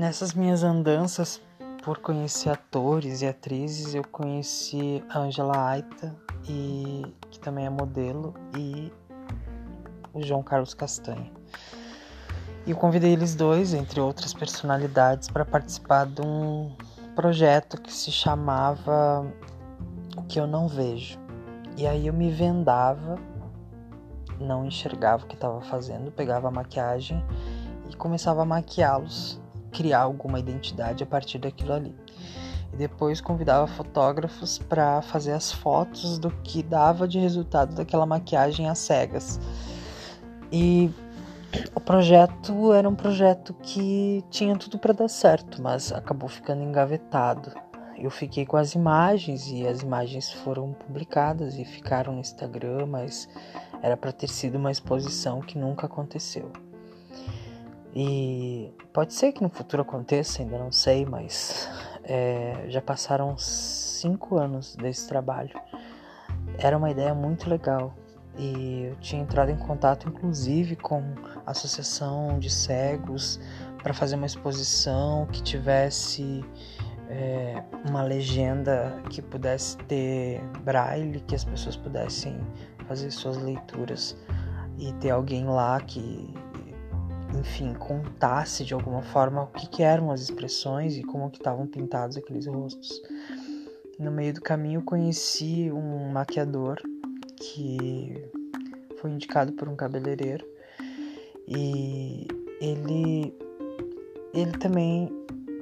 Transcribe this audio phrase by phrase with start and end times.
[0.00, 1.42] Nessas minhas andanças
[1.84, 6.16] por conhecer atores e atrizes, eu conheci a Angela Aita,
[6.48, 8.90] e, que também é modelo, e
[10.14, 11.30] o João Carlos Castanha.
[12.64, 16.74] E eu convidei eles dois, entre outras personalidades, para participar de um
[17.14, 19.30] projeto que se chamava
[20.16, 21.18] O que eu não vejo.
[21.76, 23.16] E aí eu me vendava,
[24.40, 27.22] não enxergava o que estava fazendo, pegava a maquiagem
[27.90, 29.38] e começava a maquiá-los,
[29.70, 31.94] criar alguma identidade a partir daquilo ali.
[32.72, 38.68] E depois convidava fotógrafos para fazer as fotos do que dava de resultado daquela maquiagem
[38.68, 39.40] às cegas.
[40.52, 40.90] E
[41.74, 47.52] o projeto era um projeto que tinha tudo para dar certo, mas acabou ficando engavetado.
[47.96, 53.28] Eu fiquei com as imagens e as imagens foram publicadas e ficaram no Instagram, mas
[53.82, 56.50] era para ter sido uma exposição que nunca aconteceu.
[57.94, 61.68] E pode ser que no futuro aconteça, ainda não sei, mas
[62.04, 65.58] é, já passaram cinco anos desse trabalho.
[66.58, 67.94] Era uma ideia muito legal
[68.38, 71.02] e eu tinha entrado em contato inclusive com
[71.44, 73.40] a associação de cegos
[73.82, 76.44] para fazer uma exposição que tivesse
[77.08, 82.38] é, uma legenda que pudesse ter braille, que as pessoas pudessem
[82.86, 84.16] fazer suas leituras
[84.78, 86.32] e ter alguém lá que,
[87.38, 91.66] enfim, contasse de alguma forma o que, que eram as expressões e como que estavam
[91.66, 93.00] pintados aqueles rostos.
[93.98, 96.80] No meio do caminho conheci um maquiador
[97.36, 98.14] que
[98.98, 100.46] foi indicado por um cabeleireiro
[101.46, 102.26] e
[102.60, 103.34] ele
[104.32, 105.10] ele também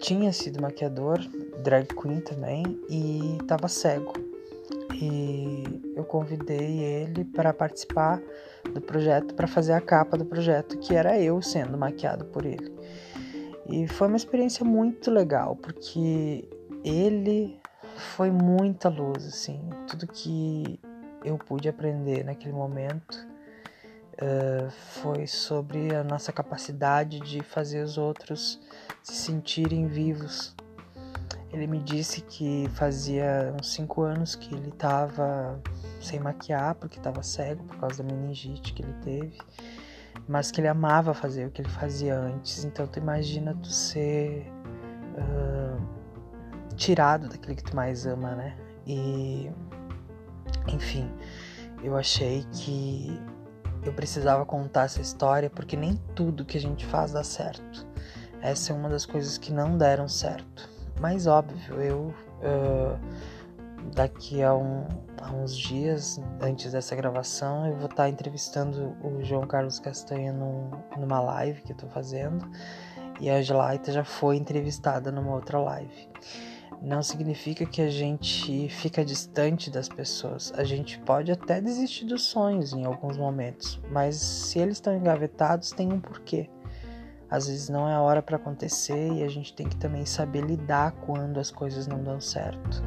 [0.00, 1.18] tinha sido maquiador,
[1.62, 4.25] drag queen também e estava cego.
[5.00, 8.20] E eu convidei ele para participar
[8.72, 12.74] do projeto, para fazer a capa do projeto, que era eu sendo maquiado por ele.
[13.68, 16.48] E foi uma experiência muito legal, porque
[16.84, 17.60] ele
[17.96, 20.80] foi muita luz, assim, tudo que
[21.24, 23.26] eu pude aprender naquele momento
[24.14, 24.70] uh,
[25.02, 28.60] foi sobre a nossa capacidade de fazer os outros
[29.02, 30.54] se sentirem vivos.
[31.52, 35.60] Ele me disse que fazia uns cinco anos que ele estava
[36.00, 39.38] sem maquiar porque estava cego por causa da meningite que ele teve,
[40.28, 42.64] mas que ele amava fazer o que ele fazia antes.
[42.64, 44.52] Então tu imagina tu ser
[45.16, 48.56] uh, tirado daquilo que tu mais ama, né?
[48.86, 49.50] E
[50.68, 51.10] enfim,
[51.82, 53.20] eu achei que
[53.84, 57.86] eu precisava contar essa história porque nem tudo que a gente faz dá certo.
[58.40, 60.75] Essa é uma das coisas que não deram certo.
[61.00, 62.98] Mas óbvio, eu uh,
[63.94, 64.86] daqui a, um,
[65.20, 70.70] a, uns dias antes dessa gravação eu vou estar entrevistando o João Carlos Castanha num,
[70.96, 72.48] numa live que eu tô fazendo
[73.20, 76.08] e a Angelaita já foi entrevistada numa outra live
[76.80, 80.52] não significa que a gente fica distante das pessoas.
[80.56, 85.70] A gente pode até desistir dos sonhos em alguns momentos, mas se eles estão engavetados,
[85.70, 86.48] tem um porquê.
[87.30, 90.42] Às vezes não é a hora para acontecer e a gente tem que também saber
[90.42, 92.82] lidar quando as coisas não dão certo.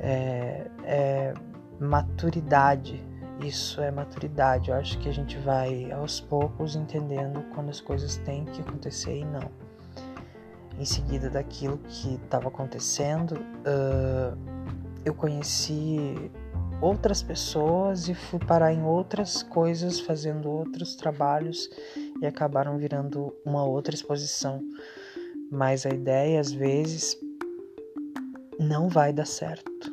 [0.00, 1.34] É, é
[1.78, 3.04] maturidade.
[3.40, 4.70] Isso é maturidade.
[4.70, 9.18] Eu acho que a gente vai aos poucos entendendo quando as coisas têm que acontecer
[9.18, 9.50] e não
[10.78, 14.36] em seguida daquilo que estava acontecendo, uh,
[15.04, 16.30] eu conheci
[16.80, 21.70] outras pessoas e fui parar em outras coisas, fazendo outros trabalhos
[22.22, 24.62] e acabaram virando uma outra exposição.
[25.50, 27.18] Mas a ideia, às vezes,
[28.58, 29.92] não vai dar certo.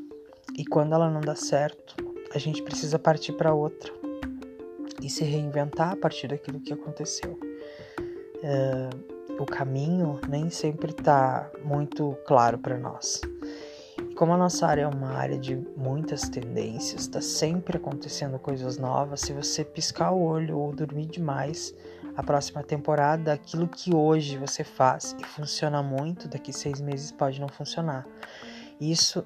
[0.58, 1.96] E quando ela não dá certo,
[2.34, 3.92] a gente precisa partir para outra
[5.02, 7.38] e se reinventar a partir daquilo que aconteceu.
[8.38, 13.22] Uh, o caminho nem sempre está muito claro para nós.
[14.19, 19.22] Como a nossa área é uma área de muitas tendências, está sempre acontecendo coisas novas,
[19.22, 21.74] se você piscar o olho ou dormir demais,
[22.18, 27.39] a próxima temporada, aquilo que hoje você faz e funciona muito, daqui seis meses pode
[27.39, 28.06] não funcionar.
[28.77, 29.24] Isso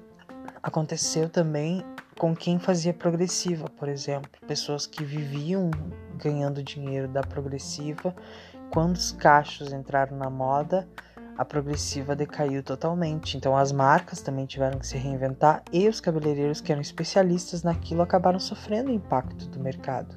[0.62, 1.84] aconteceu também
[2.16, 5.72] com quem fazia progressiva, por exemplo, pessoas que viviam
[6.16, 8.14] ganhando dinheiro da progressiva
[8.72, 10.88] quando os cachos entraram na moda,
[11.36, 13.36] a progressiva decaiu totalmente.
[13.36, 18.02] Então as marcas também tiveram que se reinventar e os cabeleireiros que eram especialistas naquilo
[18.02, 20.16] acabaram sofrendo o impacto do mercado.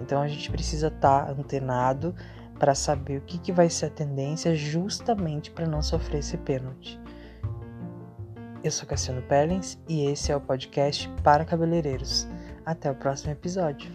[0.00, 2.14] Então a gente precisa estar tá antenado
[2.58, 7.00] para saber o que, que vai ser a tendência justamente para não sofrer esse pênalti.
[8.62, 12.26] Eu sou Cassiano Pellens e esse é o podcast para cabeleireiros.
[12.64, 13.92] Até o próximo episódio.